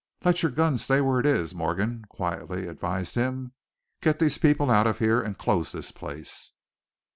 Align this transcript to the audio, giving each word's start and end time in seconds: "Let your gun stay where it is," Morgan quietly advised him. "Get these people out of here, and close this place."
"Let 0.25 0.41
your 0.41 0.51
gun 0.51 0.79
stay 0.79 0.99
where 0.99 1.19
it 1.19 1.27
is," 1.27 1.53
Morgan 1.53 2.05
quietly 2.09 2.65
advised 2.65 3.13
him. 3.13 3.51
"Get 4.01 4.17
these 4.17 4.39
people 4.39 4.71
out 4.71 4.87
of 4.87 4.97
here, 4.97 5.21
and 5.21 5.37
close 5.37 5.73
this 5.73 5.91
place." 5.91 6.53